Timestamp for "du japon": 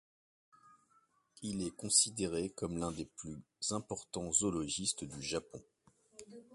5.03-5.61